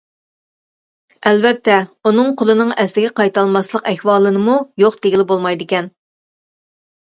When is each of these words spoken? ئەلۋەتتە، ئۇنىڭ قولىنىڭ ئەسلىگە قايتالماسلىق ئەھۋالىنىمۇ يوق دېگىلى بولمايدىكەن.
ئەلۋەتتە، 1.31 1.75
ئۇنىڭ 2.11 2.31
قولىنىڭ 2.43 2.73
ئەسلىگە 2.85 3.13
قايتالماسلىق 3.21 3.87
ئەھۋالىنىمۇ 3.93 4.59
يوق 4.87 5.01
دېگىلى 5.07 5.29
بولمايدىكەن. 5.35 5.95